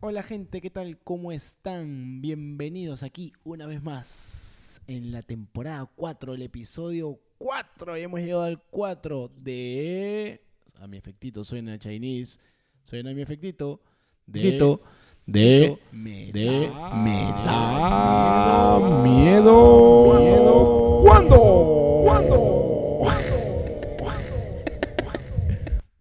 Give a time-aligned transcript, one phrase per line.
[0.00, 0.98] Hola gente, ¿qué tal?
[1.02, 2.20] ¿Cómo están?
[2.20, 7.98] Bienvenidos aquí una vez más en la temporada 4, el episodio 4.
[7.98, 10.40] Y hemos llegado al 4 de...
[10.80, 12.38] A mi efectito suena Chinese.
[12.84, 13.80] Suena mi efectito.
[14.26, 14.40] De...
[14.40, 14.82] Dito.
[15.26, 15.78] De...
[15.90, 16.68] Me De...
[16.68, 20.20] da Me da da miedo.
[20.20, 21.00] miedo.
[21.02, 22.00] ¿Cuándo?
[22.04, 23.02] ¿Cuándo?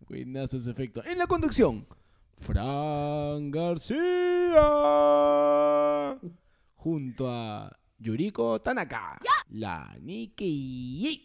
[0.08, 1.04] Buenazo ese efecto.
[1.04, 1.86] En la conducción,
[2.38, 3.98] Fran García.
[6.76, 9.18] Junto a Yuriko Tanaka.
[9.50, 11.24] La Nikki.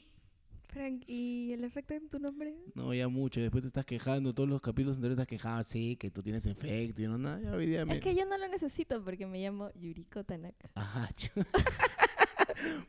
[0.68, 2.54] Frank, ¿y el efecto en tu nombre?
[2.74, 3.40] No, ya mucho.
[3.40, 4.32] Después te estás quejando.
[4.32, 5.64] Todos los capítulos anteriores te estás quejando.
[5.64, 7.40] Sí, que tú tienes efecto y no nada.
[7.40, 7.96] Ya hoy día me...
[7.96, 10.70] Es que yo no lo necesito porque me llamo Yuriko Tanaka.
[10.74, 11.10] Ajá.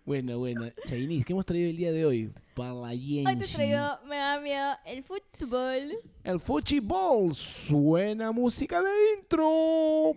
[0.06, 0.66] bueno, bueno.
[0.88, 2.34] Chinese, ¿qué hemos traído el día de hoy?
[2.56, 5.94] Para la Hoy te traído, me da miedo, el fútbol.
[6.24, 10.16] El Fuchiball suena música de intro.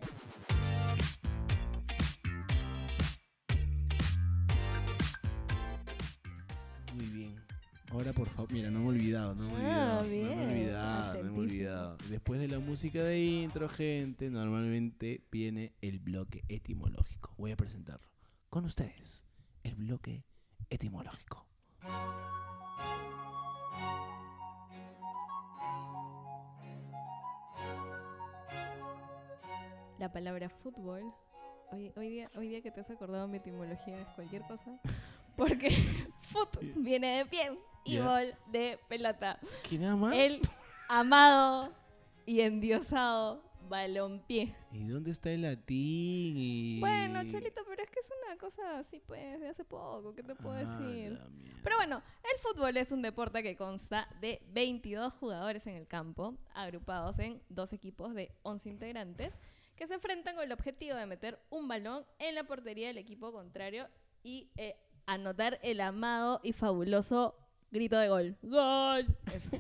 [6.95, 7.35] Muy bien.
[7.91, 10.09] Ahora por favor, mira, no me he olvidado, no me he Ah, olvidado, no me
[10.09, 11.97] he bien, olvidado, no me he olvidado.
[12.09, 17.33] Después de la música de intro, gente, normalmente viene el bloque etimológico.
[17.39, 18.07] Voy a presentarlo.
[18.51, 19.25] Con ustedes,
[19.67, 20.25] el bloque
[20.71, 21.45] etimológico.
[29.99, 31.03] La palabra fútbol.
[31.73, 34.79] Hoy, hoy, día, hoy día que te has acordado mi etimología es cualquier cosa.
[35.37, 35.71] Porque
[36.23, 39.41] fut viene de pie y bol de pelota.
[39.69, 40.15] ¿Qué nada más?
[40.15, 40.41] El
[40.89, 41.73] amado
[42.25, 44.55] y endiosado balompié.
[44.73, 46.37] ¿Y dónde está el latín?
[46.37, 46.81] Y...
[46.81, 50.15] Bueno, Cholito, pero es que es una cosa así, pues, de hace poco.
[50.15, 51.19] ¿Qué te puedo Ah, decir?
[51.63, 56.37] Pero bueno, el fútbol es un deporte que consta de 22 jugadores en el campo,
[56.55, 59.33] agrupados en dos equipos de 11 integrantes,
[59.77, 63.33] que se enfrentan con el objetivo de meter un balón en la portería del equipo
[63.33, 63.89] contrario
[64.23, 64.77] y eh,
[65.07, 67.37] anotar el amado y fabuloso
[67.71, 68.37] grito de gol.
[68.43, 69.07] ¡Gol!
[69.35, 69.51] Eso.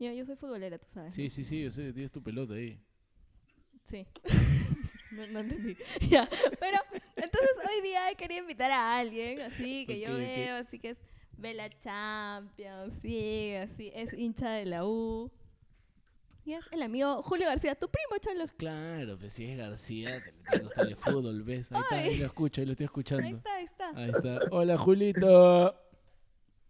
[0.00, 1.14] Yo, yo soy futbolera, tú sabes.
[1.14, 2.78] Sí, sí, sí, yo sé, tienes tu pelota ahí.
[3.90, 4.06] Sí.
[5.12, 5.76] no, no entendí.
[6.08, 6.28] ya,
[6.60, 6.78] pero
[7.16, 10.98] entonces hoy día quería invitar a alguien, así, que yo veo, así que es
[11.36, 15.30] ve la Champions, sí, así, es hincha de la U.
[16.44, 18.46] Y es el amigo Julio García, tu primo, Cholo.
[18.56, 21.70] Claro, pues si es García, te le gusta el fútbol, ¿ves?
[21.70, 23.36] Ahí está, ahí lo escucho, ahí lo estoy Ahí escuchando.
[23.36, 23.88] está, ahí está.
[23.94, 24.40] Ahí está.
[24.50, 25.87] Hola, Julito.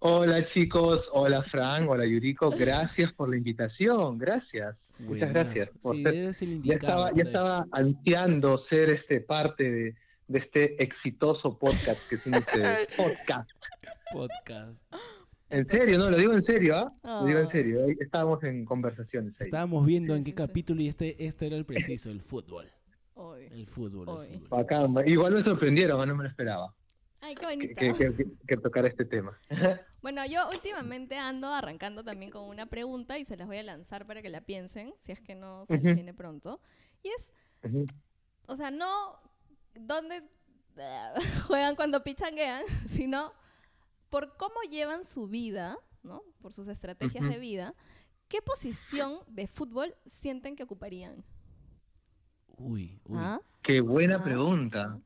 [0.00, 4.94] Hola chicos, hola Fran, hola Yuriko, gracias por la invitación, gracias.
[5.00, 5.32] Muchas Buenazo.
[5.32, 5.70] gracias.
[5.82, 9.94] por Sí, ser- eres el ya estaba, ya estaba ansiando ser este parte de,
[10.28, 12.86] de este exitoso podcast que tienen ustedes.
[12.96, 13.50] Podcast.
[14.12, 14.78] podcast.
[15.50, 16.92] En serio, no, lo digo en serio, ¿ah?
[17.02, 17.50] Lo digo en Ah.
[17.50, 17.84] serio.
[17.84, 19.46] ahí Estábamos en conversaciones ahí.
[19.46, 22.66] Estábamos viendo en qué capítulo y este, este era el preciso, el fútbol.
[23.14, 23.48] Hoy.
[23.50, 24.28] El fútbol, Oy.
[24.30, 24.48] el fútbol.
[24.60, 26.72] Bacán, igual me sorprendieron, no me lo esperaba
[27.20, 27.74] Ay, qué que, bonito.
[27.80, 29.38] que, que- que- que tocara este tema.
[30.00, 34.06] Bueno, yo últimamente ando arrancando también con una pregunta y se las voy a lanzar
[34.06, 36.60] para que la piensen, si es que no se les viene pronto.
[37.02, 37.26] Y es,
[38.46, 39.18] o sea, no
[39.74, 40.22] dónde
[41.48, 43.32] juegan cuando pichanguean, sino
[44.08, 46.22] por cómo llevan su vida, ¿no?
[46.40, 47.74] Por sus estrategias de vida.
[48.28, 51.24] ¿Qué posición de fútbol sienten que ocuparían?
[52.56, 53.18] Uy, uy.
[53.18, 53.40] ¿Ah?
[53.62, 55.00] Qué buena Ah, pregunta.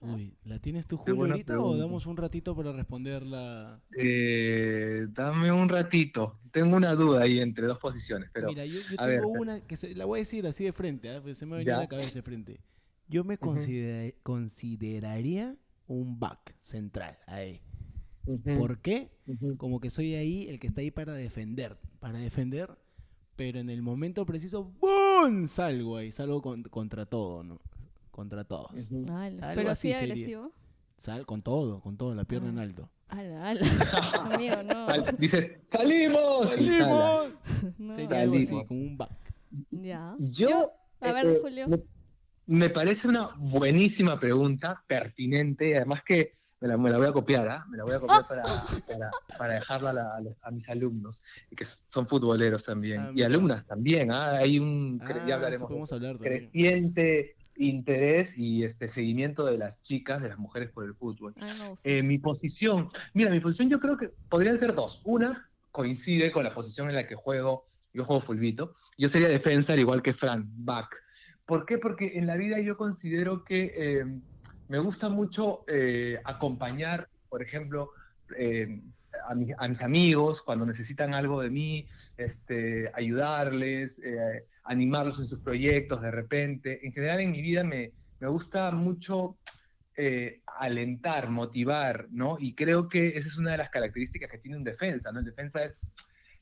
[0.00, 3.80] Uy, ¿la tienes tú, Julio, ahorita o damos un ratito para responderla?
[3.98, 6.38] Eh, dame un ratito.
[6.52, 9.60] Tengo una duda ahí entre dos posiciones, pero Mira, yo, yo a ver, tengo una
[9.60, 11.20] que se- la voy a decir así de frente.
[11.20, 12.60] Pues se me ha venido a la cabeza de frente.
[13.08, 13.38] Yo me
[14.22, 15.56] consideraría
[15.86, 17.60] un back central ahí.
[18.58, 19.10] ¿Por qué?
[19.56, 22.76] Como que soy ahí el que está ahí para defender, para defender,
[23.36, 25.46] pero en el momento preciso, ¡boom!
[25.46, 27.60] Salgo ahí, salgo con- contra todo, ¿no?
[28.16, 28.72] Contra todos.
[28.90, 29.04] Ujú.
[29.12, 30.14] Ala, Algo Pero así sí sería.
[30.14, 30.52] agresivo.
[30.96, 32.62] Sal con todo, con todo, la pierna en Ah.
[32.62, 32.88] alto.
[33.08, 33.60] Ala, ala.
[34.40, 34.88] Amigo, no.
[34.88, 36.48] Sal- Dices, ¡salimos!
[36.48, 37.28] ¡Salimos!
[37.78, 37.92] no.
[37.94, 38.66] Sería algo así, Salimos.
[38.68, 39.34] como un back.
[39.70, 40.14] Ya.
[40.18, 40.72] Yo,
[41.02, 41.68] A ver, eh, Julio.
[41.68, 41.78] Me,
[42.46, 47.12] me parece una buenísima pregunta, pertinente, y además que me la, me la voy a
[47.12, 47.66] copiar, ¿ah?
[47.68, 48.42] Me la voy a copiar para,
[48.88, 51.22] para, para dejarla a, la- mis alumnos,
[51.54, 54.38] que son futboleros también, Ah, y alumnas también, ¿ah?
[54.38, 60.22] Hay un, Ah, ya hablaremos, podemos hablar creciente interés y este seguimiento de las chicas,
[60.22, 61.34] de las mujeres por el fútbol.
[61.84, 65.00] Eh, mi posición, mira, mi posición yo creo que podrían ser dos.
[65.04, 68.76] Una coincide con la posición en la que juego, yo juego fulbito.
[68.98, 70.96] Yo sería defensa al igual que Fran, back.
[71.44, 71.78] ¿Por qué?
[71.78, 74.04] Porque en la vida yo considero que eh,
[74.68, 77.90] me gusta mucho eh, acompañar, por ejemplo,
[79.28, 81.86] a, mi- a mis amigos cuando necesitan algo de mí,
[82.16, 86.84] este, ayudarles, eh, animarlos en sus proyectos de repente.
[86.86, 89.38] En general en mi vida me, me gusta mucho
[89.96, 92.36] eh, alentar, motivar, ¿no?
[92.38, 95.20] Y creo que esa es una de las características que tiene un defensa, ¿no?
[95.20, 95.82] El defensa es,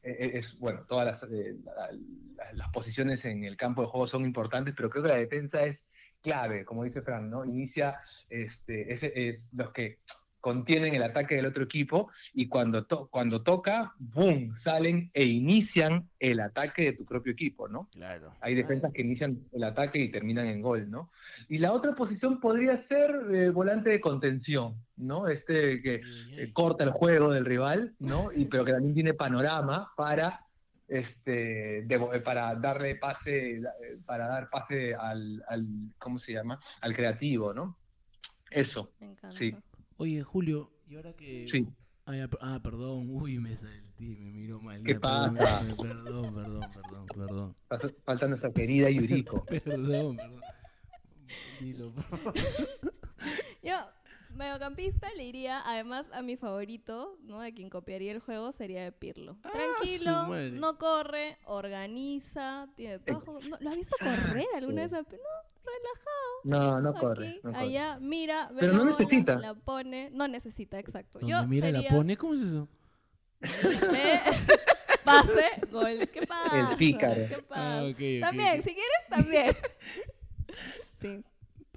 [0.03, 4.25] eh, es bueno, todas las, eh, la- las posiciones en el campo de juego son
[4.25, 5.87] importantes, pero creo que la defensa es
[6.21, 7.45] clave, como dice Fran, ¿no?
[7.45, 8.93] Inicia, este,
[9.29, 10.01] es los que
[10.45, 16.11] contienen el ataque del otro equipo y cuando, to- cuando toca, ¡boom!, salen e inician
[16.19, 17.89] el ataque de tu propio equipo, ¿no?
[17.93, 18.31] Claro.
[18.43, 21.11] Hay defensas que inician el ataque y terminan en gol, ¿no?
[21.49, 25.29] Y la otra posición podría ser eh, volante de contención, ¿no?
[25.29, 26.03] Este que
[26.37, 28.31] eh, corta el juego del rival, ¿no?
[28.31, 30.45] Y, pero que también tiene panorama para,
[30.89, 31.87] este,
[32.23, 33.63] para darle pase,
[34.05, 36.61] para dar pase al, al, ¿cómo se llama?
[36.83, 37.79] Al creativo, ¿no?
[38.51, 39.35] Eso, Me encanta.
[39.37, 39.57] Sí.
[39.97, 41.47] Oye, Julio, y ahora que...
[41.49, 41.67] sí.
[42.07, 44.83] Ah, ah, perdón, uy, me salté, me miro mal.
[44.85, 45.63] ¿Qué perdón, pasa?
[45.63, 47.57] me- Perdón, perdón, perdón, perdón.
[48.05, 49.43] Falta- nuestra querida Yuriko.
[49.65, 50.41] Perdón, perdón.
[51.61, 52.35] Dilo, por favor.
[53.63, 53.75] Yo,
[54.35, 57.41] mediocampista, le iría además a mi favorito, ¿no?
[57.41, 59.39] De quien copiaría el juego, sería de Pirlo.
[59.43, 63.21] Ah, Tranquilo, no corre, organiza, tiene todo.
[63.21, 64.93] juego- no, ¿Lo has visto correr alguna vez?
[64.93, 66.35] a Pi- No, relajado.
[66.45, 67.29] No, no corre.
[67.29, 67.65] aquí, no corre.
[67.65, 69.39] allá, mira, ve Pero la no bola, necesita.
[69.39, 71.19] La pone, no necesita, exacto.
[71.21, 72.69] Donde Yo mira sería, la pone, ¿cómo es eso?
[75.05, 76.09] pase, gol.
[76.13, 76.77] ¿Qué pasa?
[76.77, 77.29] pícaro.
[77.29, 77.79] ¿Qué pasa?
[77.81, 79.53] Ah, ok, También, si quieres, también.
[81.01, 81.25] sí,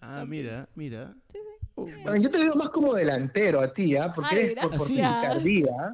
[0.02, 1.14] Ah, mira, mira.
[1.32, 1.68] sí, sí.
[1.76, 4.12] Oh, Bueno, Yo te veo más como delantero a ti, ¿ah?
[4.14, 5.22] Porque Ay, eres por, por tu gracias.
[5.22, 5.94] picardía.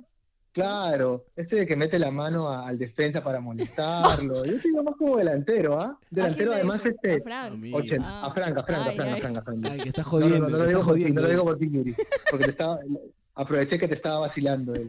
[0.54, 4.46] Claro, este de que mete la mano a- al defensa para molestarlo.
[4.46, 5.98] Yo te veo más como delantero, ¿ah?
[6.00, 7.14] ¿A Delantero además este.
[7.16, 7.64] A Frank.
[8.02, 8.28] Ah.
[8.28, 9.22] a Franca, Franca, Ay, Franca, ay.
[9.22, 9.72] Franca, Franca.
[9.72, 11.22] Ay, que está No, no, jodiendo, no, lo digo por ti, jodiendo.
[11.22, 11.96] no lo digo por ti, Yuri.
[12.30, 12.80] Porque te estaba,
[13.34, 14.86] aproveché que te estaba vacilando él.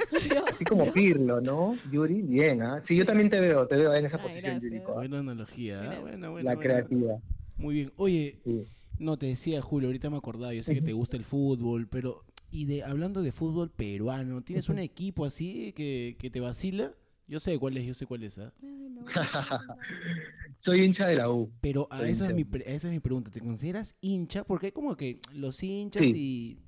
[0.52, 1.78] Así como Pirlo, ¿no?
[1.90, 2.82] Yuri, bien, ¿ah?
[2.84, 4.60] Sí, yo también te veo, te veo en esa Ay, posición.
[4.60, 4.78] Yuri.
[4.86, 4.92] ¿ah?
[4.92, 5.98] Buena analogía, ¿eh?
[6.00, 6.52] Buena, buena.
[6.54, 7.14] La creativa.
[7.56, 7.92] Muy bien.
[7.96, 8.66] Oye, Sí.
[8.98, 12.22] no te decía Julio, ahorita me acordaba, yo sé que te gusta el fútbol, pero
[12.54, 16.92] y de hablando de fútbol peruano, ¿tienes un equipo así que, que te vacila?
[17.26, 18.52] Yo sé cuál es, yo sé cuál es, ¿ah?
[18.62, 19.04] Ay, no.
[20.58, 21.50] Soy hincha de la U.
[21.60, 24.44] Pero a eso es mi, pre- esa es mi pregunta, ¿te consideras hincha?
[24.44, 26.12] Porque hay como que los hinchas Sí.
[26.14, 26.58] y,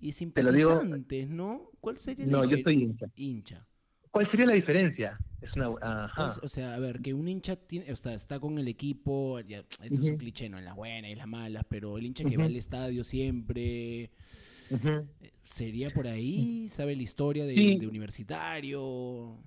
[0.00, 1.70] y digo- simpatizantes, ¿no?
[1.80, 3.06] ¿Cuál sería la No, yo soy hincha.
[3.16, 3.66] hincha?
[4.10, 5.18] ¿Cuál sería la diferencia?
[5.40, 5.66] Es una...
[5.68, 6.30] ¿Cuál Ajá.
[6.32, 9.38] es- O sea, a ver, que un hincha tiene, o sea, está con el equipo,
[9.40, 10.58] ya, esto es un cliché, ¿no?
[10.58, 14.10] En las buenas y las malas, pero el hincha que va al estadio siempre,
[15.42, 16.68] ¿sería por ahí?
[16.68, 17.78] ¿Sabe la historia de, Sí.
[17.78, 19.38] de universitario?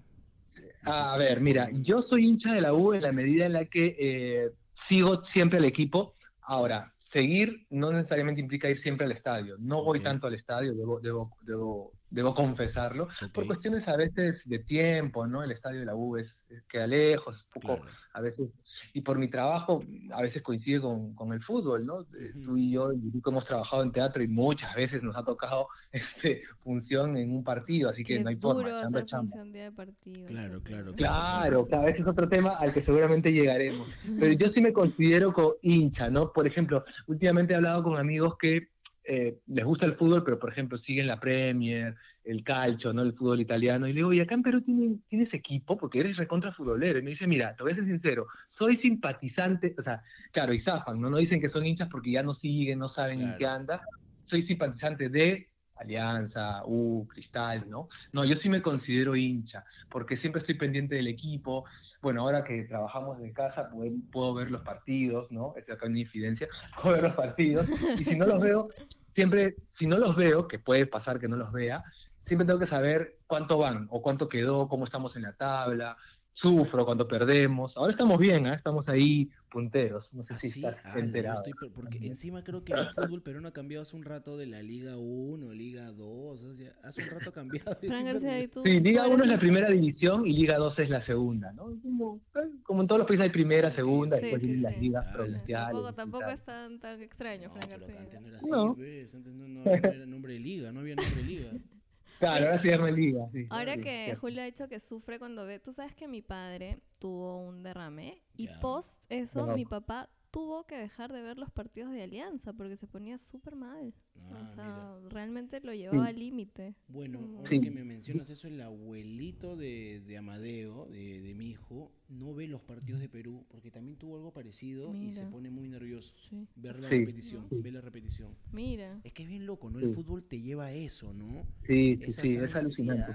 [0.83, 3.95] A ver, mira, yo soy hincha de la U en la medida en la que
[3.99, 6.15] eh, sigo siempre al equipo.
[6.41, 9.55] Ahora, seguir no necesariamente implica ir siempre al estadio.
[9.59, 13.07] No voy tanto al estadio, debo, debo, debo, debo confesarlo.
[13.33, 15.43] Por Ok, cuestiones a veces de tiempo, ¿no?
[15.43, 17.91] El estadio de la U es, es- queda lejos, un poco, claro.
[18.13, 18.59] a veces,
[18.93, 22.01] y por mi trabajo a veces coincide con, con el fútbol, ¿no?
[22.01, 22.45] Eh, Ujú.
[22.45, 26.43] Tú y yo, Yuriko, hemos trabajado en teatro y muchas veces nos ha tocado este,
[26.59, 29.71] función en un partido, así que Qué no hay duro forma, hacer función día de
[29.71, 30.27] partido.
[30.27, 30.95] Claro, claro, duro.
[30.97, 33.89] Claro, claro, ese es otro tema al que seguramente llegaremos.
[34.19, 36.31] Pero yo sí me considero co- hincha, ¿no?
[36.31, 38.67] Por ejemplo, últimamente he hablado con amigos que
[39.03, 43.01] eh, les gusta el fútbol, pero por ejemplo siguen la Premier, el calcio, ¿no?
[43.01, 43.87] El fútbol italiano.
[43.87, 45.77] Y le digo, ¿y acá en Perú tienen- tienes equipo?
[45.77, 46.99] Porque eres recontra futbolero.
[46.99, 50.01] Y me dice, mira, te voy a ser sincero, soy simpatizante, o sea,
[50.31, 51.09] claro, y zafan, ¿no?
[51.09, 53.55] No dicen que son hinchas porque ya no siguen, no saben en qué Claro.
[53.61, 53.81] anda.
[54.25, 55.50] Soy simpatizante de
[55.81, 57.87] Alianza, U, Cristal, ¿no?
[58.11, 61.65] No, yo sí me considero hincha, porque siempre estoy pendiente del equipo.
[62.01, 65.53] Bueno, ahora que trabajamos de casa, puedo, puedo ver los partidos, ¿no?
[65.57, 66.47] Estoy acá en infidencia,
[66.81, 67.67] puedo ver los partidos.
[67.97, 68.69] Y si no los veo,
[69.09, 71.83] siempre, si no los veo, que puede pasar que no los vea,
[72.23, 75.97] siempre tengo que saber cuánto van, o cuánto quedó, cómo estamos en la tabla.
[76.33, 77.75] Sufro cuando perdemos.
[77.75, 78.53] Ahora estamos bien, ¿ah?
[78.53, 80.13] estamos ahí punteros.
[80.13, 81.43] No sé si Así, estás ala, yo enterado.
[81.43, 84.63] estoy porque encima creo que el fútbol peruano ha cambiado hace un rato de la
[84.63, 87.77] Liga 1, Liga 2, o sea, hace un rato ha cambiado.
[87.81, 88.49] García, ¿y perdido.
[88.53, 88.63] tú?
[88.63, 91.65] Sí, Liga ¿Cuál 1 es la primera división y Liga 2 es la segunda, ¿no?
[91.81, 94.73] Como, eh, como en todos los países hay primera, segunda, Sí, después sí, vienen las
[94.75, 94.79] sí.
[94.79, 95.65] ligas Ah, provinciales.
[95.73, 98.03] Tampoco, tampoco es tan, tan extraño, No, Fran pero que García.
[98.05, 98.75] antes no era así, No.
[98.75, 101.51] pues, antes no, no- no era nombre de liga, no había nombre de liga.
[102.21, 103.27] Claro, ahora sí llama Liga.
[103.33, 104.15] sí, Ahora que.
[104.15, 108.21] Julio ha dicho que sufre cuando ve, tú sabes que mi padre tuvo un derrame
[108.37, 109.55] y post eso No.
[109.55, 113.55] mi papá tuvo que dejar de ver los partidos de Alianza porque se ponía súper
[113.55, 113.93] mal.
[114.15, 115.09] Ah, o sea, mira.
[115.09, 116.09] realmente lo llevaba Sí.
[116.09, 116.75] al límite.
[116.87, 117.35] Bueno, Mm.
[117.37, 117.59] ahora Sí.
[117.59, 122.47] que me mencionas eso, el abuelito de, de Amadeo, de, de mi hijo, no ve
[122.47, 126.13] los partidos de Perú porque también tuvo algo parecido y se pone muy nervioso.
[126.29, 126.47] Sí.
[126.55, 126.99] Ver la Sí.
[126.99, 127.55] repetición, Sí.
[127.61, 128.35] ve la repetición.
[128.53, 129.01] Mira.
[129.03, 129.79] Es que es bien loco, ¿no?
[129.79, 129.85] Sí.
[129.85, 131.45] El fútbol te lleva a eso, ¿no?
[131.61, 133.11] Sí, sí, Esas sí, es alucinante.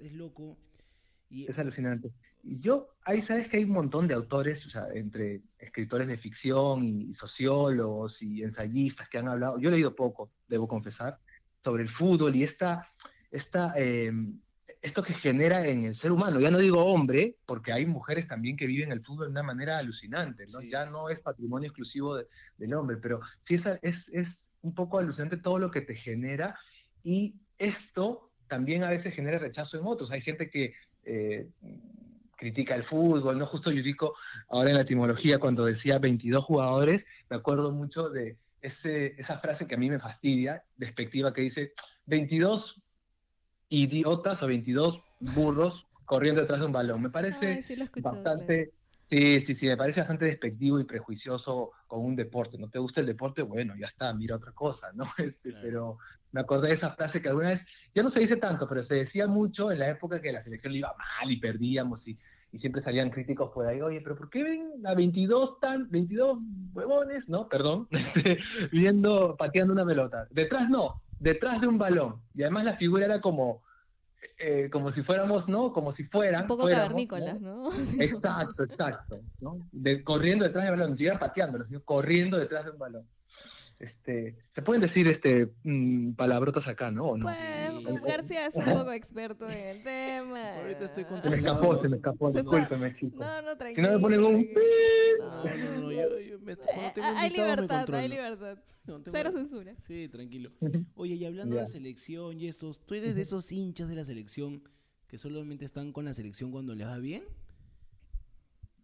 [0.00, 0.56] es loco.
[1.30, 2.10] Y Es alucinante.
[2.42, 6.16] Y yo, ahí sabes que hay un montón de autores, o sea, entre escritores de
[6.16, 11.18] ficción y sociólogos y ensayistas que han hablado, yo he leído poco, debo confesar,
[11.62, 12.86] sobre el fútbol y esta,
[13.30, 14.10] esta, eh,
[14.80, 16.40] esto que genera en el ser humano.
[16.40, 19.76] Ya no digo hombre, porque hay mujeres también que viven el fútbol de una manera
[19.76, 20.60] alucinante, ¿no?
[20.60, 20.70] Sí.
[20.70, 24.98] Ya no es patrimonio exclusivo de- del hombre, pero sí es, es, es un poco
[24.98, 26.58] alucinante todo lo que te genera
[27.02, 30.10] y esto también a veces genera rechazo en otros.
[30.10, 30.72] Hay gente que
[31.04, 31.48] eh,
[32.36, 33.46] critica el fútbol, ¿no?
[33.46, 34.14] Justo Yuriko,
[34.48, 39.66] ahora en la etimología, cuando decía 22 jugadores, me acuerdo mucho de ese, esa frase
[39.66, 41.72] que a mí me fastidia, despectiva, que dice
[42.06, 42.82] 22
[43.68, 47.02] idiotas o 22 burros corriendo detrás de un balón.
[47.02, 48.72] Me parece Ay, sí bastante,
[49.06, 52.58] sí, sí, sí, me parece bastante despectivo y prejuicioso con un deporte.
[52.58, 53.42] ¿No te gusta el deporte?
[53.42, 55.04] Bueno, ya está, mira otra cosa, ¿no?
[55.18, 55.62] Este, Claro.
[55.62, 55.98] Pero
[56.32, 58.96] me acordé de esa frase que alguna vez, ya no se dice tanto, pero se
[58.96, 62.18] decía mucho en la época que la selección le iba mal y perdíamos y,
[62.52, 66.38] y siempre salían críticos por ahí, oye, pero ¿por qué ven a 22 tan, 22
[66.72, 67.48] huevones, no?
[67.48, 68.38] Perdón, este,
[68.72, 70.26] viendo, pateando una pelota?
[70.30, 72.20] Detrás no, detrás de un balón.
[72.34, 73.62] Y además la figura era como,
[74.38, 75.72] eh, como si fuéramos, ¿no?
[75.72, 76.42] Como si fueran.
[76.42, 77.70] Un poco cavernícolas, ¿no?
[78.00, 79.20] Exacto, exacto.
[79.40, 79.68] ¿no?
[79.70, 83.06] De, corriendo detrás del balón, ni siquiera pateándolo, sino corriendo detrás de un balón.
[83.80, 87.06] Este, se pueden decir este, mm, palabrotas acá, ¿no?
[87.06, 87.24] ¿O no?
[87.24, 87.84] Pues Sí.
[88.06, 90.56] García es un poco experto en el tema.
[90.56, 93.18] Ahorita estoy Se me escapó, se me escapó, Se discúlpeme, chicos.
[93.20, 93.88] No, no, Si tranquilo.
[93.88, 94.48] no me ponen un.
[95.18, 98.02] No, no, no, yo, yo me, cuando Eh, tengo hay me libertad, controlo.
[98.02, 98.58] hay libertad.
[98.86, 99.74] No, tengo- Cero censura.
[99.78, 100.50] Sí, tranquilo.
[100.94, 104.04] Oye, y hablando de la selección y estos, ¿tú eres de esos hinchas de la
[104.04, 104.62] selección
[105.06, 107.22] que solamente están con la selección cuando les va bien?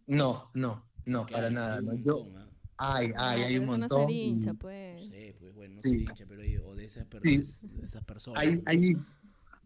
[0.07, 1.81] No, no, no, para nada.
[1.81, 1.93] no.
[1.95, 2.47] Yo, ¿ah?
[2.77, 4.01] Ay, ay, hay un no montón.
[4.07, 5.07] ser hincha, y- No pues.
[5.07, 5.89] sé, pues bueno, no Sí.
[5.89, 7.67] soy hincha, pero hay- o de esas, per- Sí.
[7.67, 8.41] de esas personas.
[8.43, 8.61] Hay, ¿no?
[8.65, 8.95] hay,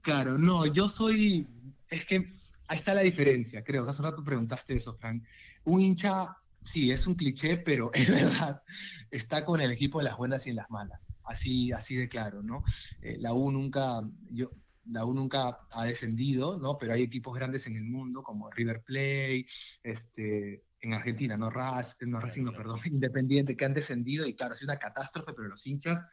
[0.01, 1.47] claro, no, yo soy,
[1.89, 2.33] es que
[2.67, 5.23] ahí está la diferencia, creo, hace rato preguntaste eso, Frank.
[5.65, 8.61] Un hincha, sí, es un cliché, pero es verdad,
[9.09, 12.41] está con el equipo en las buenas y en las malas, así, así de claro,
[12.41, 12.63] ¿no?
[13.01, 14.01] Eh, la U nunca,
[14.31, 14.51] yo,
[14.85, 16.77] la U nunca ha descendido, ¿no?
[16.79, 19.45] Pero hay equipos grandes en el mundo, como River Plate,
[19.83, 24.55] este, en Argentina, no, Raz, no Racing, no, perdón, Independiente, que han descendido, y claro,
[24.55, 26.03] es una catástrofe, pero los hinchas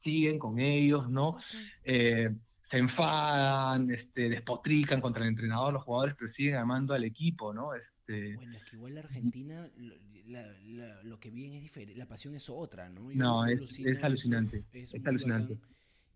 [0.00, 1.38] siguen con ellos, ¿no?
[1.84, 2.30] eh,
[2.62, 7.74] se enfadan, este, despotrican contra el entrenador, los jugadores, pero siguen amando al equipo, ¿no?
[7.74, 9.94] Este, Bueno, es que igual la Argentina, lo,
[10.26, 13.10] la- la- lo que bien es diferente, la pasión es otra, ¿no?
[13.10, 15.54] Yo- No, es- es eso, alucinante, es alucinante.
[15.54, 15.68] bacán.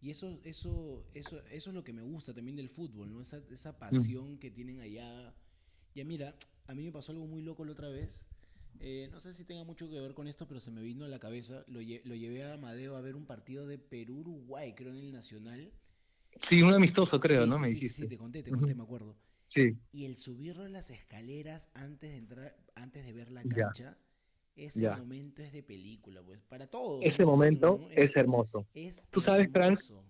[0.02, 3.20] Y eso, eso, eso, eso es lo que me gusta también del fútbol, ¿no?
[3.20, 5.32] Esa, esa pasión que tienen allá.
[5.94, 6.34] Ya mira,
[6.66, 8.26] a mí me pasó algo muy loco la otra vez.
[8.78, 11.08] Eh, no sé si tenga mucho que ver con esto, pero se me vino a
[11.08, 11.64] la cabeza.
[11.68, 15.12] Lo, lle- lo llevé a Amadeo a ver un partido de Perú-Uruguay, creo, en el
[15.12, 15.72] Nacional.
[16.42, 17.58] sí, un amistoso, creo, Sí, ¿no?
[17.58, 18.04] sí, Me sí, dijiste.
[18.04, 19.16] sí, te conté, te conté, me acuerdo.
[19.46, 23.48] Sí, Y el subirlo en las escaleras antes de entrar, antes de ver la Ya.
[23.48, 23.98] cancha,
[24.56, 24.90] ese Ya.
[24.90, 27.00] momento es de película, pues, para todos.
[27.06, 27.32] ese ¿no?
[27.32, 27.90] momento ¿no?
[27.90, 28.66] es hermoso.
[28.74, 30.04] es Tú sabes, Frank, hermoso.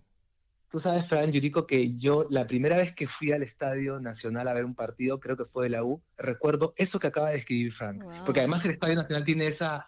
[0.73, 4.55] Tú sabes, Fran Yurico, que yo la primera vez que fui al Estadio Nacional a
[4.55, 7.71] ver un partido, creo que fue de la U, recuerdo eso que acaba de escribir
[7.71, 8.01] Frank.
[8.01, 8.25] Wow.
[8.25, 9.85] Porque además el Estadio Nacional tiene esa,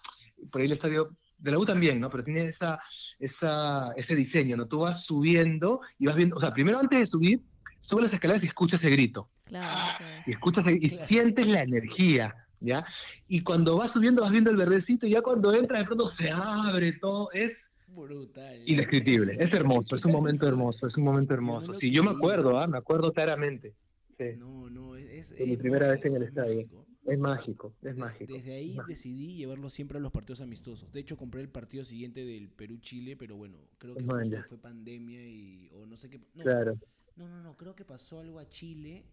[0.52, 2.12] por ahí el estadio de la U también, ¿no?
[2.12, 2.80] Pero tiene esa,
[3.18, 4.68] esa, ese diseño, ¿no?
[4.68, 7.42] Tú vas subiendo y vas viendo, o sea, primero antes de subir,
[7.80, 9.32] subes las escaleras y escuchas ese grito.
[9.46, 10.24] Claro, Ah, claro.
[10.28, 11.08] Y escuchas y Claro.
[11.08, 12.86] sientes la energía, ¿ya?
[13.28, 16.30] Y cuando vas subiendo vas viendo el verdecito y ya cuando entras de pronto se
[16.30, 18.62] abre todo, es Brutal.
[18.68, 21.74] indescriptible, es hermoso, es un momento hermoso, es un momento hermoso.
[21.74, 22.68] Sí, yo me acuerdo, ¿ah?
[22.68, 23.74] me acuerdo claramente.
[24.18, 26.56] Sí, No, no, es, mi es primera vez en el estadio.
[26.62, 26.86] mágico.
[27.06, 28.34] es mágico, es mágico.
[28.34, 28.86] Desde ahí mágico.
[28.88, 30.92] decidí llevarlo siempre a los partidos amistosos.
[30.92, 35.28] De hecho, compré el partido siguiente del Perú-Chile, pero bueno, creo que Man, fue pandemia
[35.28, 35.70] y.
[35.74, 36.20] o no sé qué.
[36.34, 36.78] No, Claro.
[37.18, 39.04] no, no, no, creo que pasó algo a Chile.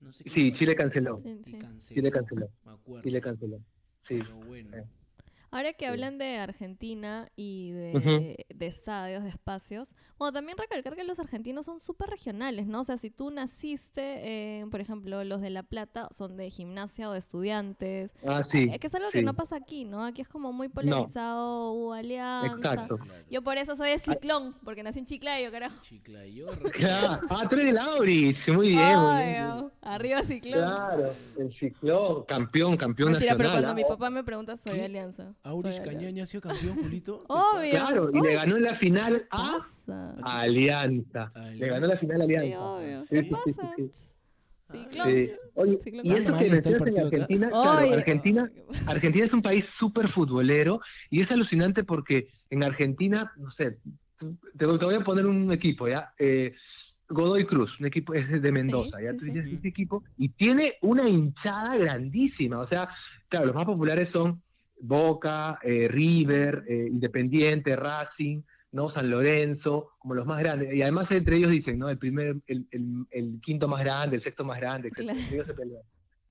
[0.00, 1.18] No sé qué Sí, pasó, Chile canceló.
[1.20, 1.52] Sí, Y sí.
[1.58, 1.94] canceló.
[2.00, 2.48] Chile canceló.
[2.64, 3.02] Me acuerdo.
[3.02, 3.58] Chile canceló.
[4.02, 4.18] Sí.
[4.20, 4.76] Pero bueno.
[4.76, 4.84] Eh.
[5.52, 5.90] Ahora que Sí.
[5.90, 11.66] hablan de Argentina y de, de estadios, de espacios, bueno, también recalcar que los argentinos
[11.66, 12.80] son súper regionales, ¿no?
[12.80, 17.08] O sea, si tú naciste, en, por ejemplo, los de La Plata son de gimnasia
[17.08, 18.12] o de estudiantes.
[18.26, 18.68] Ah, sí.
[18.72, 20.04] Es que es algo que no pasa aquí, ¿no?
[20.04, 22.72] Aquí es como muy polarizado, hubo alianza.
[22.74, 22.98] Exacto.
[23.30, 25.76] Yo por eso soy de Ciclón, porque nací en Chiclayo, carajo.
[25.82, 26.46] Chiclayo.
[26.72, 27.20] Claro.
[27.28, 28.48] Ah, tú eres de Laurich.
[28.48, 29.70] Muy bien, muy bien.
[29.82, 30.60] Arriba Ciclón.
[30.60, 33.64] Claro, el ciclón, campeón, campeón Mentira, pero nacional.
[33.64, 33.88] cuando mi ¿ah?
[33.88, 34.78] papá me pregunta, soy ¿Qué?
[34.78, 35.34] de Alianza.
[35.44, 37.24] De Cañaña ha sido campeón, Julito.
[37.26, 37.70] ¿Qué Obvio.
[37.72, 39.66] Claro, y le ganó en la final a.
[40.22, 41.32] Alianza.
[41.54, 42.60] Le ganó la final a Sí, Alianza.
[42.64, 42.98] obvio.
[43.00, 43.74] Sí, ¿Qué sí, sí, pasa?
[43.76, 43.90] sí,
[44.70, 45.08] Ciclón.
[45.08, 45.30] Sí.
[45.54, 46.98] Oye, Ciclón y eso que mencionas en.
[47.00, 48.50] Argentina, claro, Oye, Argentina,
[48.86, 50.80] Argentina es un país súper futbolero
[51.10, 53.78] y es alucinante porque en Argentina, no sé,
[54.16, 56.14] te, te voy a poner un equipo, ¿ya?
[56.18, 56.54] Eh,
[57.08, 59.30] Godoy Cruz, un equipo es de Mendoza, Sí, ya sí, tú sí.
[59.32, 62.58] dices, ese equipo, y tiene una hinchada grandísima.
[62.60, 62.88] O sea,
[63.28, 64.40] claro, los más populares son
[64.84, 68.88] Boca, eh, River, eh, Independiente, Racing, ¿no?
[68.88, 70.74] San Lorenzo, como los más grandes.
[70.74, 71.88] Y además entre ellos dicen, ¿no?
[71.88, 74.96] El primer, el, el- el quinto más grande, el sexto más grande, etc.
[75.04, 75.20] Claro.
[75.30, 75.82] Ellos se pelean.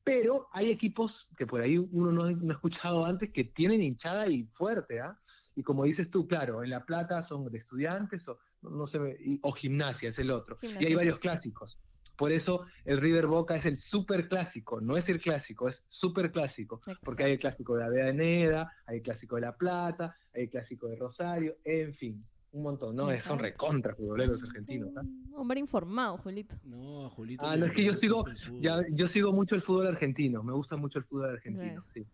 [0.04, 4.28] Pero hay equipos que por ahí uno no, no ha escuchado antes que tienen hinchada
[4.28, 5.18] y fuerte, ¿ah?
[5.56, 9.40] Y como dices tú, claro, en La Plata son de estudiantes o, no sé, y-
[9.44, 10.58] o gimnasia es el otro.
[10.82, 11.80] Y hay varios clásicos.
[12.22, 16.32] Por eso el River Boca es el super clásico, no es el clásico, es super
[16.32, 16.80] clásico.
[17.02, 20.88] Porque hay el clásico de Avellaneda, hay el clásico de La Plata, hay el clásico
[20.88, 23.20] de Rosario, en fin, un montón, ¿no?
[23.20, 24.92] Son recontra futboleros argentinos.
[24.96, 26.56] Un Hombre informado, Julito.
[26.64, 27.44] No, Julito.
[27.44, 28.24] Ah, no, es que yo sigo,
[28.60, 32.06] ya, yo sigo mucho el fútbol argentino, me gusta mucho el fútbol argentino, sí.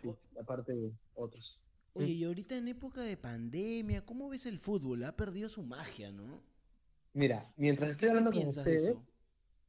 [0.00, 0.08] sí,
[0.40, 1.60] aparte de otros.
[1.92, 5.04] Oye, y ahorita en época de pandemia, ¿cómo ves el fútbol?
[5.04, 6.40] Ha perdido su magia, ¿no?
[7.12, 9.02] Mira, mientras estoy ¿Qué hablando con ustedes, eso?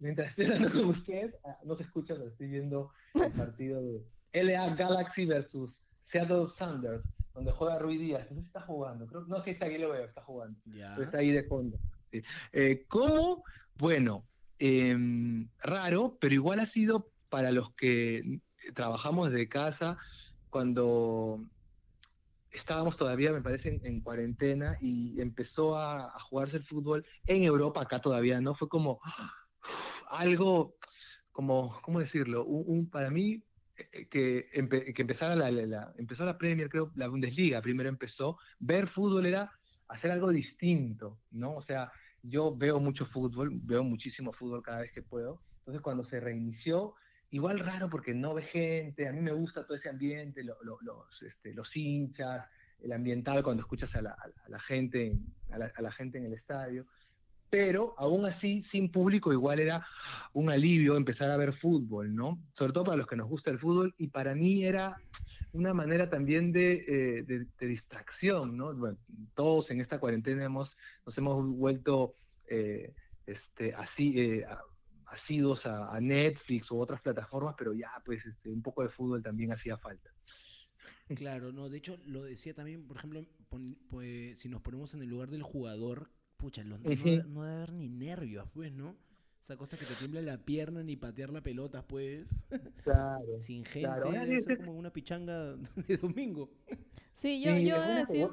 [0.02, 4.04] Mientras estoy hablando con ustedes, ah, no se escucha, pero estoy viendo el partido de
[4.34, 7.04] LA Galaxy versus Seattle Sounders,
[7.34, 8.30] donde juega Rui Díaz.
[8.32, 10.60] No sé si está jugando, creo, no sé si está aquí, lo veo, está jugando.
[10.66, 11.80] Pero está ahí de fondo.
[12.12, 12.22] sí.
[12.52, 13.44] Eh, ¿Cómo?
[13.78, 14.26] Bueno,
[14.60, 18.42] em, raro, pero igual ha sido para los que
[18.76, 19.98] trabajamos de casa
[20.50, 21.44] cuando
[22.52, 27.44] estábamos todavía, me parece, en, en cuarentena y empezó a, a jugarse el fútbol en
[27.44, 29.00] Europa, acá todavía no, fue como
[30.12, 30.78] algo,
[31.32, 32.46] como, ¿cómo decirlo?
[32.46, 33.44] Un, un- para mí,
[33.76, 37.90] eh, que, empe- que empezara la, la- la- empezó la Premier, creo, la Bundesliga primero
[37.90, 39.52] empezó, ver fútbol era
[39.88, 41.56] hacer algo distinto, ¿no?
[41.56, 41.92] O sea,
[42.22, 46.94] yo veo mucho fútbol, veo muchísimo fútbol cada vez que puedo, entonces cuando se reinició,
[47.30, 50.78] igual raro porque no ve gente, a mí me gusta todo ese ambiente, lo- lo-
[50.82, 52.46] los, este, los hinchas,
[52.80, 56.18] el ambiental cuando escuchas a la, a la- gente, en- a la, a la gente
[56.18, 56.88] en el estadio,
[57.52, 59.86] pero aún así, sin público, igual era
[60.34, 62.42] un alivio empezar a ver fútbol, ¿no?
[62.56, 64.98] Sobre todo para los que nos gusta el fútbol, y para mí era
[65.52, 68.74] una manera también de, eh, de- distracción, ¿no?
[69.36, 72.16] Todos en esta cuarentena hemos, nos hemos vuelto
[72.48, 72.94] eh,
[73.26, 74.64] este, así, eh, a-
[76.00, 80.10] Netflix u otras plataformas, pero ya, pues, este, un poco de fútbol también hacía falta.
[81.16, 83.26] Claro, no, de hecho lo decía también, por ejemplo,
[83.90, 86.10] pues, si nos ponemos en el lugar del jugador,
[86.42, 88.96] pucha, los- no, debe- no debe haber ni nervios, pues, ¿no?
[89.42, 92.28] Esa cosa que te tiembla la pierna ni patear la pelota, pues,
[92.84, 93.22] Claro.
[93.42, 95.56] sin gente, Claro, ahora debe ser como una pichanga
[95.88, 96.50] de domingo.
[97.16, 98.28] Sí, yo, Sí, yo voy a decir.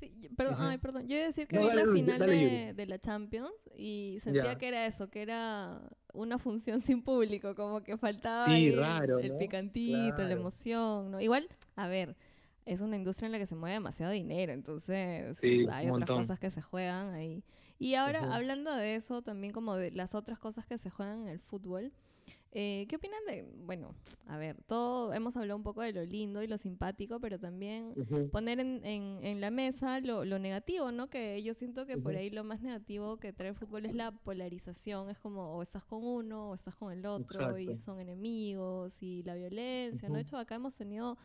[0.00, 1.02] sí, perdón, ay, perdón.
[1.02, 4.18] Yo voy a decir que No, vi dale, la final dale, de, la Champions y
[4.20, 4.58] sentía Ya.
[4.58, 5.80] que era eso, que era
[6.12, 9.38] una función sin público, como que faltaba Sí, ahí el- raro, el, ¿no?
[9.38, 11.20] picantito, la emoción, ¿no?
[11.20, 12.16] Igual, a ver,
[12.64, 16.38] es una industria en la que se mueve demasiado dinero, entonces Sí, hay otras cosas
[16.38, 17.42] que se juegan ahí.
[17.78, 21.28] Y ahora, hablando de eso, también como de las otras cosas que se juegan en
[21.28, 21.92] el fútbol,
[22.54, 23.94] eh, ¿qué opinan de, bueno,
[24.26, 27.94] a ver, todo, hemos hablado un poco de lo lindo y lo simpático, pero también
[28.30, 31.08] poner en, en, en la mesa lo, lo negativo, ¿no?
[31.08, 34.12] Que yo siento que por ahí lo más negativo que trae el fútbol es la
[34.12, 35.08] polarización.
[35.08, 39.22] Es como o estás con uno o estás con el otro y son enemigos y
[39.22, 40.16] la violencia, ¿no?
[40.16, 41.16] De hecho, acá hemos tenido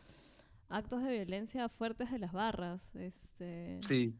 [0.68, 2.94] actos de violencia fuertes de las barras.
[2.96, 4.18] Este, Sí,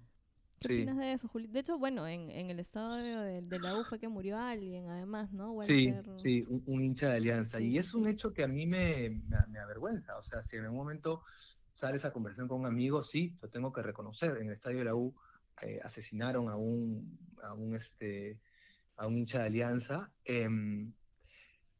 [0.59, 0.69] ¿Qué sí.
[0.69, 1.49] opinas de eso, Juli?
[1.49, 4.89] De hecho, bueno, en, en el estadio de, de la U fue que murió alguien,
[4.89, 5.53] además, ¿no?
[5.61, 7.61] Sí, Walter- sí, un, un hincha de Alianza.
[7.61, 8.09] Sí, y sí, es un sí.
[8.09, 10.17] hecho que a mí me, me, me avergüenza.
[10.17, 11.25] O sea, si en algún momento
[11.75, 14.37] sale esa conversación con un amigo, sí, lo tengo que reconocer.
[14.39, 15.15] En el estadio de la U
[15.61, 18.41] eh, asesinaron a un, a un, este,
[18.97, 20.15] a un hincha de Alianza.
[20.25, 20.95] Em,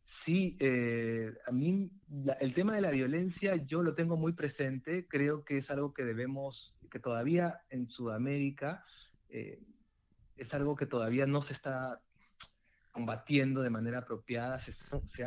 [0.09, 5.07] sí, eh, a mí la- el tema de la violencia yo lo tengo muy presente.
[5.07, 8.85] Creo que es algo que debemos, que todavía en Sudamérica
[9.29, 9.61] eh,
[10.37, 12.03] es algo que todavía no se está
[12.93, 14.73] combatiendo de manera apropiada, se,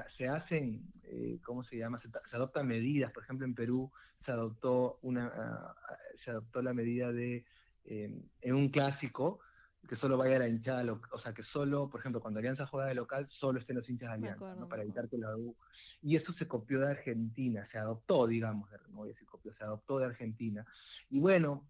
[0.09, 1.99] se- hacen, eh, ¿cómo se llama?
[1.99, 5.75] Se, se adoptan medidas, por ejemplo en Perú se adoptó, una, ah,
[6.15, 7.45] se adoptó la medida de,
[7.85, 8.09] eh,
[8.41, 9.41] en un clásico,
[9.87, 12.95] que solo vaya la hinchada, o sea, que solo, por ejemplo, cuando Alianza juega de
[12.95, 14.69] local, solo estén los hinchas de Alianza, acuerdo, ¿no?
[14.69, 15.55] para evitar que la U...
[16.01, 19.63] Y eso se copió de Argentina, se adoptó, digamos, no voy a decir copió, se
[19.63, 20.65] adoptó de Argentina.
[21.09, 21.67] Y bueno,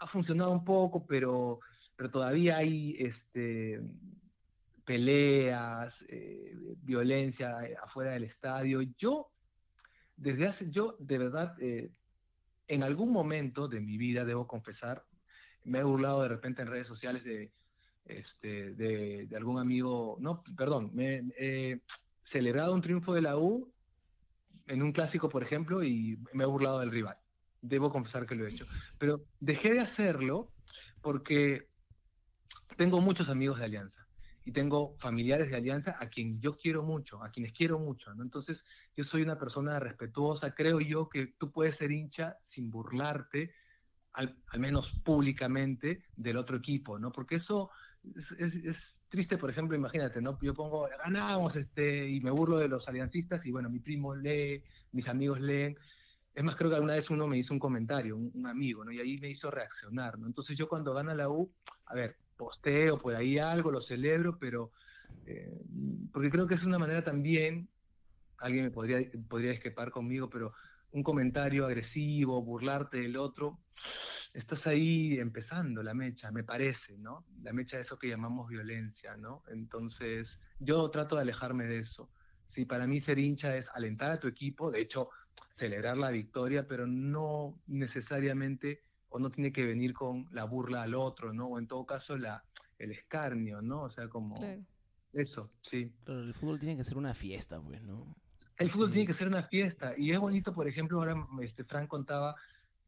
[0.00, 1.60] ha funcionado un poco, pero,
[1.96, 3.80] pero todavía hay este,
[4.84, 8.82] peleas, eh, violencia eh, afuera del estadio.
[8.98, 9.30] Yo,
[10.16, 11.90] desde hace, yo de verdad, eh,
[12.66, 15.04] en algún momento de mi vida, debo confesar,
[15.64, 17.52] me he burlado de repente en redes sociales de,
[18.04, 21.80] este, de, de algún amigo, no, perdón, me he
[22.22, 23.72] celebrado un triunfo de la U
[24.66, 27.16] en un clásico, por ejemplo, y me he burlado del rival.
[27.60, 28.66] Debo confesar que lo he hecho.
[28.98, 30.50] Pero dejé de hacerlo
[31.00, 31.68] porque
[32.76, 34.06] tengo muchos amigos de Alianza.
[34.44, 38.22] y tengo familiares de Alianza a quien yo quiero mucho, a quienes quiero mucho, ¿no?
[38.22, 38.64] Entonces,
[38.96, 43.54] yo soy una persona respetuosa, creo yo que tú puedes ser hincha sin burlarte,
[44.12, 47.12] al, al menos públicamente, del otro equipo, ¿no?
[47.12, 47.70] Porque eso
[48.38, 50.38] es, triste, por ejemplo, imagínate, ¿no?
[50.40, 54.64] Yo pongo, ganamos, este, y me burlo de los aliancistas, y bueno, mi primo lee,
[54.92, 55.76] mis amigos leen,
[56.34, 58.90] es más, creo que alguna vez uno me hizo un comentario, un, amigo, ¿no?
[58.90, 60.26] Y ahí me hizo reaccionar, ¿no?
[60.26, 61.52] Entonces yo cuando gana la U,
[61.86, 64.72] a ver, posteo por ahí algo, lo celebro, pero
[65.26, 65.62] eh,
[66.10, 67.68] porque creo que es una manera también,
[68.38, 68.98] alguien me podría,
[69.28, 70.54] podría escapar conmigo, pero
[70.92, 73.60] un comentario agresivo, burlarte del otro,
[74.34, 77.26] estás ahí empezando la mecha, me parece, ¿no?
[77.42, 79.42] La mecha de eso que llamamos violencia, ¿no?
[79.48, 82.10] Entonces yo trato de alejarme de eso.
[82.48, 85.08] Sí, para mí ser hincha es alentar a tu equipo, de hecho,
[85.50, 90.94] celebrar la victoria, pero no necesariamente o no tiene que venir con la burla al
[90.94, 91.46] otro, ¿no?
[91.48, 92.44] O en todo caso la,
[92.78, 93.82] el escarnio, ¿no?
[93.82, 94.62] O sea, como claro.
[95.12, 95.92] eso, sí.
[96.04, 98.16] Pero el fútbol tiene que ser una fiesta, pues, ¿no?
[98.56, 98.94] El fútbol sí.
[98.94, 102.36] tiene que ser una fiesta y es bonito, por ejemplo, ahora este Frank contaba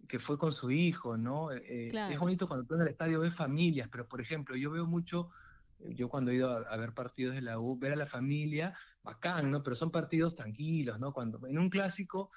[0.09, 1.51] que fue con su hijo, ¿no?
[1.53, 2.13] Eh, claro.
[2.13, 5.31] Es bonito cuando tú en el estadio ves familias, pero por ejemplo, yo veo mucho,
[5.79, 8.77] yo cuando he ido a, a ver partidos de la U, ver a la familia,
[9.03, 9.63] bacán, ¿no?
[9.63, 11.13] Pero son partidos tranquilos, ¿no?
[11.13, 12.31] Cuando en un clásico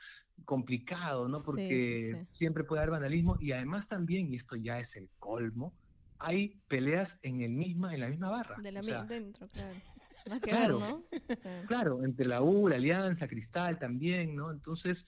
[0.46, 1.42] complicado, ¿no?
[1.42, 2.38] Porque sí, sí, sí.
[2.38, 5.74] siempre puede haber vandalismo y además también, y esto ya es el colmo,
[6.20, 8.56] hay peleas en el misma, en la misma barra.
[8.62, 9.76] De la o sea, dentro, claro.
[10.42, 11.68] Que claro, ver, ¿no?
[11.68, 14.52] claro, entre la U, la Alianza, Cristal también, ¿no?
[14.52, 15.06] Entonces,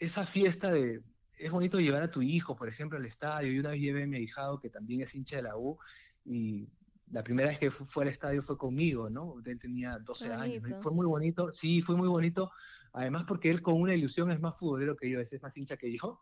[0.00, 1.02] esa fiesta de,
[1.38, 3.52] es bonito llevar a tu hijo, por ejemplo, al estadio.
[3.52, 5.78] Y una vez llevé a mi ahijado, que también es hincha de la U,
[6.24, 6.68] y
[7.10, 9.36] la primera vez que fue al estadio fue conmigo, ¿no?
[9.44, 10.62] Él tenía 12 años.
[10.62, 10.80] ¿no?
[10.82, 12.50] Fue muy bonito, sí, fue muy bonito.
[12.92, 15.92] Además, porque él con una ilusión es más futbolero que yo, es más hincha que
[15.92, 16.20] yo.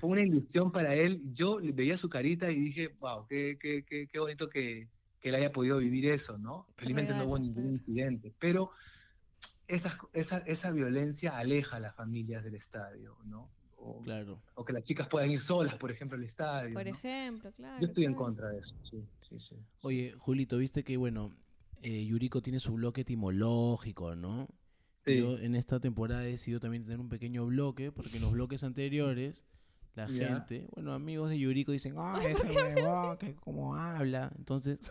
[0.00, 1.22] Fue una ilusión para él.
[1.32, 5.34] Yo veía su carita y dije, wow, qué, qué, qué, qué bonito que, que, él
[5.34, 6.66] haya podido vivir eso, ¿no?
[6.76, 8.32] Felizmente no hubo ningún incidente.
[8.38, 8.70] Pero
[9.68, 13.48] esa, esa, esa violencia aleja a las familias del estadio, ¿no?
[13.76, 14.42] O, claro.
[14.54, 16.74] o, que las chicas puedan ir solas, por ejemplo, al estadio.
[16.74, 16.90] Por ¿no?
[16.90, 17.80] ejemplo, claro.
[17.80, 18.12] Yo estoy claro.
[18.12, 19.56] en contra de eso, sí, sí, sí.
[19.80, 21.34] Oye, Julito, viste que, bueno,
[21.82, 24.48] eh, Yuriko tiene su bloque etimológico, ¿no?
[25.04, 25.18] Sí.
[25.18, 28.64] Yo en esta temporada he decidido también tener un pequeño bloque, porque en los bloques
[28.64, 29.42] anteriores
[29.94, 34.32] la gente, bueno, amigos de Yuriko dicen, ah, ese huevón, que cómo habla.
[34.36, 34.78] Entonces,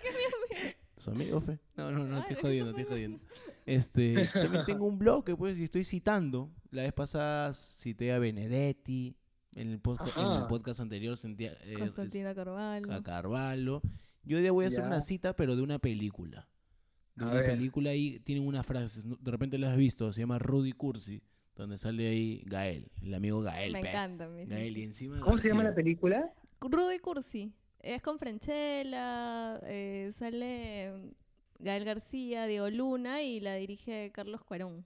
[0.96, 1.58] ¿Son amigos, fe?
[1.76, 3.20] No, no, no, estoy jodiendo, estoy jodiendo.
[3.64, 6.50] Este, también tengo un bloque, pues, y estoy citando.
[6.70, 9.16] La vez pasada cité a Benedetti,
[9.54, 9.80] en el, en
[10.48, 12.92] podcast anterior sentía eh, Constantina Carvalho.
[12.92, 13.82] a Carvalho.
[14.22, 16.48] Yo hoy día voy a hacer una cita, pero de una película.
[17.16, 17.50] De A una ver.
[17.52, 21.22] película ahí tienen unas frases, de repente las has visto, se llama Rudy Cursi,
[21.60, 23.72] donde sale ahí Gael, el amigo Gael.
[23.72, 23.88] Me pe.
[23.88, 24.28] encanta.
[24.28, 26.32] mi- Gael y encima ¿Cómo se llama la película?
[26.60, 27.52] Rudy Cursi.
[27.80, 30.92] Es con Franchella, eh, sale
[31.58, 34.84] Gael García, Diego Luna y la dirige Carlos Cuarón.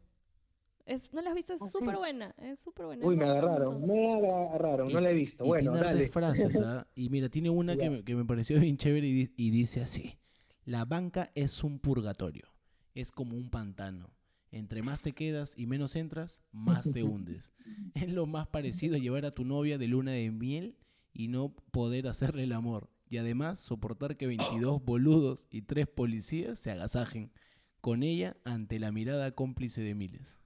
[0.87, 1.54] Es, ¿No la has visto?
[1.54, 1.70] Es Ok.
[1.70, 2.34] súper buena.
[2.38, 3.06] Es súper buena.
[3.06, 5.44] Uy, me agarraron, me agarraron, no la he visto.
[5.44, 6.08] Y Bueno, tiene dale.
[6.08, 6.87] frases, ¿ah?
[6.94, 9.80] Y mira, tiene una que me, que me pareció bien chévere y, di- y dice
[9.80, 10.18] así.
[10.64, 12.44] La banca es un purgatorio.
[12.94, 14.10] Es como un pantano.
[14.54, 17.52] Entre más te quedas y menos entras, más te hundes.
[17.94, 20.76] Es lo más parecido a llevar a tu novia de luna de miel
[21.12, 22.88] y no poder hacerle el amor.
[23.10, 27.32] Y además soportar que 22 boludos y 3 policías se agasajen
[27.80, 30.38] con ella ante la mirada cómplice de miles.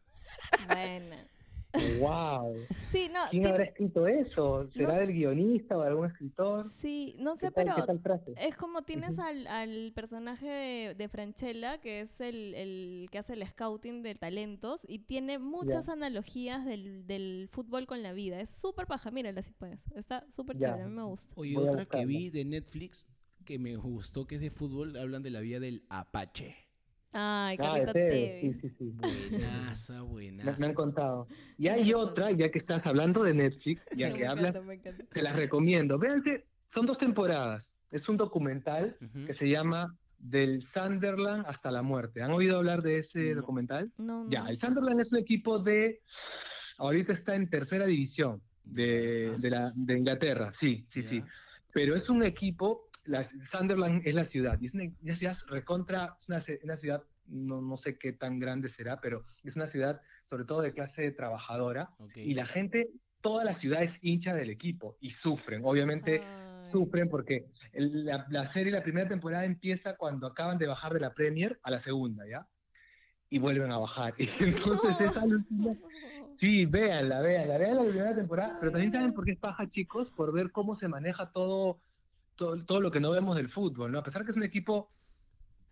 [0.68, 1.28] Buena.
[1.74, 2.68] Wow.
[2.80, 4.68] Sí, no, ¿Quién habrá escrito eso?
[4.70, 6.72] ¿Será No del guionista o algún escritor?
[6.80, 8.36] sí, no ¿Qué sé, tal, pero ¿Qué tal frase?
[8.36, 13.34] es como tienes al, al personaje de, de Franchella, que es el, el que hace
[13.34, 18.40] el scouting de talentos, y tiene muchas analogías del, del fútbol con la vida.
[18.40, 19.80] Es súper paja, mírala si puedes.
[19.92, 21.32] Está súper chévere, a mí me gusta.
[21.36, 23.06] Oye, Voy otra que vi de Netflix
[23.44, 26.67] que me gustó, que es de fútbol, hablan de la vida del Apache.
[27.12, 28.60] Ay, Ah, Carlita Tevez, Tevez.
[28.60, 28.84] sí, sí, sí.
[28.94, 30.58] Buenaza, Me, buenaza.
[30.58, 31.26] me han contado.
[31.56, 34.54] Y hay otra, ya que estás hablando de Netflix, ya que hablas,
[35.10, 35.98] te las recomiendo.
[35.98, 37.76] Véanse, son dos temporadas.
[37.90, 39.26] Es un documental Ujú.
[39.26, 42.22] que se llama Del Sunderland hasta la muerte.
[42.22, 43.40] ¿Han oído hablar de ese No.
[43.40, 43.90] documental?
[43.96, 44.30] No, no.
[44.30, 46.02] Ya, el Sunderland es un equipo de.
[46.76, 51.24] Ahorita está en tercera división de, de, la, de Inglaterra, sí, sí, sí.
[51.72, 56.16] Pero es un equipo, la, Sunderland es la ciudad, y es una, una ciudad recontra,
[56.20, 60.00] es una, una ciudad, no, no sé qué tan grande será, pero es una ciudad
[60.24, 62.16] sobre todo de clase trabajadora, Ok.
[62.16, 62.90] y la gente,
[63.20, 66.28] toda la ciudad es hincha del equipo, y sufren, obviamente Ay.
[66.58, 71.00] sufren porque el- la, la serie, la primera temporada empieza cuando acaban de bajar de
[71.00, 72.46] la Premier a la segunda, ¿ya?
[73.30, 74.14] Y vuelven a bajar.
[74.18, 75.82] Y entonces es alucinante.
[76.34, 80.10] Sí, véanla, véanla, vean la primera temporada, pero también saben por qué es paja, chicos,
[80.10, 81.80] por ver cómo se maneja todo,
[82.38, 83.98] todo, todo lo que no vemos del fútbol, ¿no?
[83.98, 84.94] A pesar que es un equipo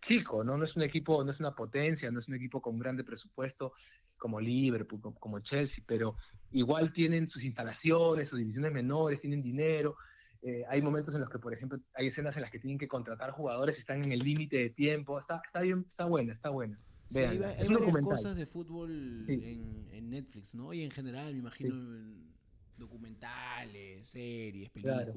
[0.03, 0.59] chico, ¿no?
[0.59, 3.73] No es un equipo, no es una potencia, no es un equipo con grande presupuesto
[4.17, 6.17] como Liverpool, como, Chelsea, pero
[6.51, 9.97] igual tienen sus instalaciones, sus divisiones menores, tienen dinero.
[10.43, 12.89] Eh, hay momentos en los que, por ejemplo, hay escenas en las que tienen que
[12.89, 15.19] contratar jugadores y están en el límite de tiempo.
[15.21, 16.81] Está, está bien, está buena, está buena.
[17.11, 19.35] Sí, hay, es hay un varias cosas de fútbol Sí.
[19.35, 20.73] en, en Netflix, ¿no?
[20.73, 22.35] Y en general, me imagino, en
[22.77, 25.13] documentales, series, Claro.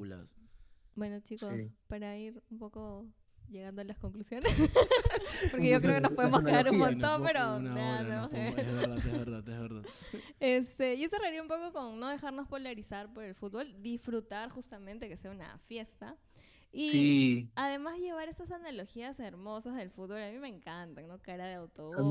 [0.94, 1.70] Bueno, chicos, Sí.
[1.86, 3.06] para ir un poco
[3.48, 4.44] llegando a las conclusiones,
[5.50, 8.30] porque yo creo que nos podemos quedar un montón, pero nada, no.
[8.32, 9.82] es verdad, es verdad, es verdad.
[10.38, 15.16] Este, yo cerraría un poco con no dejarnos polarizar por el fútbol, disfrutar justamente que
[15.16, 16.16] sea una fiesta.
[16.72, 21.18] Y Sí, además llevar esas analogías hermosas del fútbol, a mí me encantan, ¿no?
[21.18, 21.68] Cara de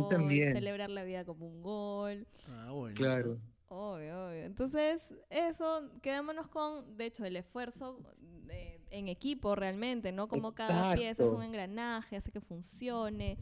[0.09, 0.51] también.
[0.53, 2.27] celebrar la vida como un gol.
[2.49, 2.95] Ah, bueno.
[2.95, 3.39] claro.
[3.69, 4.43] Obvio, obvio.
[4.45, 7.99] Entonces, eso, quedémonos con, de hecho, el esfuerzo
[8.47, 10.27] de- en equipo realmente, ¿no?
[10.27, 13.37] Como cada pieza es un engranaje, hace que funcione.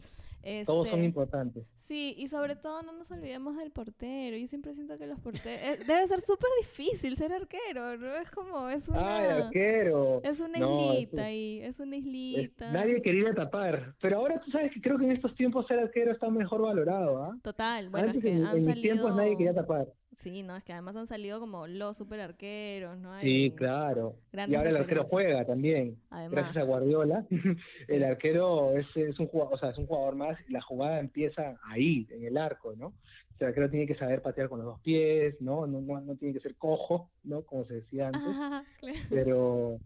[0.65, 1.65] Todos son Este, importantes.
[1.75, 4.37] Sí, y sobre todo no nos olvidemos del portero.
[4.37, 5.79] Yo siempre siento que los porteros...
[5.85, 8.15] debe ser súper difícil ser arquero, ¿no?
[8.15, 9.17] Es como, es una...
[9.17, 10.21] ¡Ay, arquero!
[10.23, 12.71] es una No, es islita que- ahí, es una Es- islita.
[12.71, 13.93] nadie quería tapar.
[13.99, 17.23] Pero ahora tú sabes que creo que en estos tiempos ser arquero está mejor valorado,
[17.23, 17.37] ¿ah?
[17.41, 19.87] Total, bueno, Antes es que en, han en mis tiempos nadie quería tapar.
[20.23, 23.19] Sí, no, es que además han salido como los super arqueros, ¿no?
[23.21, 24.17] Sí, claro.
[24.33, 26.01] Y ahora el arquero juega también.
[26.09, 27.25] Además, Gracias a Guardiola.
[27.87, 30.99] El arquero es, es un jugador, o sea, es un jugador más y la jugada
[30.99, 32.87] empieza ahí, en el arco, ¿no?
[32.87, 35.67] O sea, el arquero tiene que saber patear con los dos pies, ¿no?
[35.67, 37.43] No, no, no tiene que ser cojo, ¿no?
[37.43, 38.23] Como se decía antes.
[38.23, 38.99] Ajá, claro.
[39.09, 39.79] Pero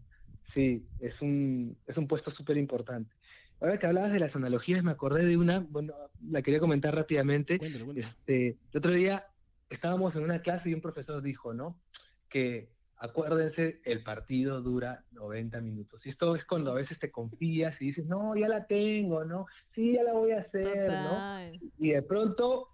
[0.44, 3.14] sí, es un, es un puesto súper importante.
[3.60, 5.94] Ahora que hablabas de las analogías, me acordé de una, bueno,
[6.26, 7.58] la quería comentar rápidamente.
[7.58, 8.08] Cuéntalo, cuéntalo.
[8.08, 9.26] Este, el otro día
[9.72, 11.80] estábamos en una clase y un profesor dijo, ¿no?
[12.28, 16.06] Que acuérdense, el partido dura 90 minutos.
[16.06, 19.46] Y esto es cuando a veces te confías y dices, no, ya la tengo, ¿no?
[19.70, 21.08] Sí, ya la voy a hacer, ¿no?
[21.08, 21.60] Total.
[21.78, 22.68] Y de pronto,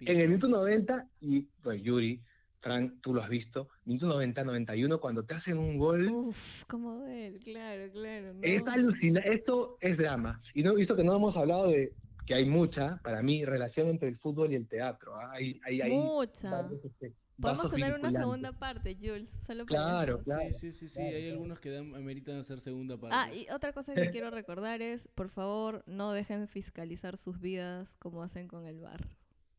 [0.00, 2.22] en el minuto 90, y bueno, Yuri,
[2.60, 7.00] Frank, tú lo has visto, minuto 90, 91, cuando te hacen un gol, Uf, como
[7.00, 8.32] de él, claro, claro.
[8.32, 8.40] No.
[8.42, 10.40] es alucinante, esto es drama.
[10.54, 11.92] Y no visto que no hemos hablado de
[12.26, 15.16] que hay mucha, para mí, relación entre el fútbol y el teatro.
[15.16, 15.32] ¿ah?
[15.32, 16.50] Hay, hay, hay Mucha.
[16.50, 19.28] varios, este, Podemos tener una segunda parte, Jules.
[19.46, 20.52] Solo Claro, claro.
[20.52, 21.00] Sí, sí, sí, sí.
[21.00, 21.32] claro, Hay claro.
[21.34, 23.16] algunos que dan, ameritan hacer segunda parte.
[23.18, 27.40] Ah, y otra cosa que quiero recordar es, por favor, no dejen de fiscalizar sus
[27.40, 29.08] vidas como hacen con el bar.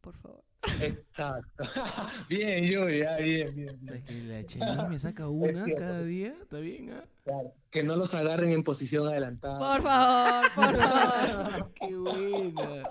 [0.06, 0.44] Por favor.
[0.82, 1.64] Exacto.
[2.30, 3.88] bien, Yuri, ah, bien, bien, bien.
[3.88, 6.36] ¿Sabes que la me saca una cada día?
[6.40, 7.04] ¿Está bien, ah?
[7.24, 7.54] Claro.
[7.72, 9.58] Que no los agarren en posición adelantada.
[9.58, 11.72] Por favor, por favor.
[11.80, 12.90] Qué buena,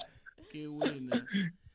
[0.50, 1.26] qué buena.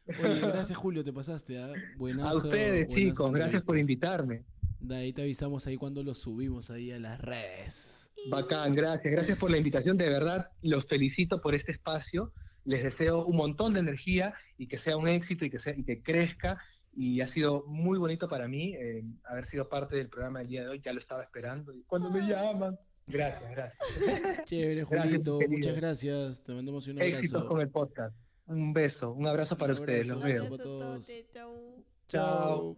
[0.07, 1.71] Oye, gracias Julio, te pasaste, ¿ah?
[1.95, 4.43] Buenazo, A ustedes, buenazo chicos, gracias por invitarme.
[4.81, 8.11] De ahí te avisamos ahí cuando lo subimos ahí a las redes.
[8.29, 9.09] Bacán, gracias.
[9.13, 9.95] Gracias por la invitación.
[9.95, 12.33] De verdad, los felicito por este espacio.
[12.65, 15.83] Les deseo un montón de energía y que sea un éxito y que, sea, y
[15.83, 16.61] que crezca.
[16.93, 20.63] Y ha sido muy bonito para mí eh, haber sido parte del programa del día
[20.63, 20.81] de hoy.
[20.81, 21.73] Ya lo estaba esperando.
[21.73, 22.77] Y cuando me llaman.
[23.07, 23.83] Gracias, gracias.
[24.45, 25.57] Chévere, Julito, querido.
[25.57, 26.43] muchas gracias.
[26.43, 27.47] Te mandamos un Éxitos abrazo.
[27.47, 28.25] con el podcast.
[28.47, 30.07] Un beso, un abrazo para Un ustedes.
[30.07, 30.43] Los veo.
[30.43, 31.07] Gracias a todos.
[31.33, 31.77] Chau.
[32.09, 32.77] Chao.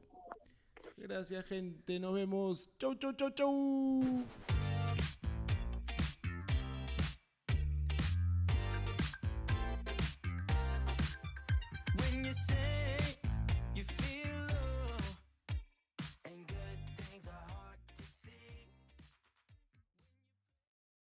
[0.97, 1.99] Gracias, gente.
[1.99, 2.69] Nos vemos.
[2.77, 4.60] Chau, chau, chau, chau.